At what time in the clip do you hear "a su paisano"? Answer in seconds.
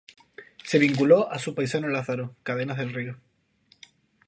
1.31-1.87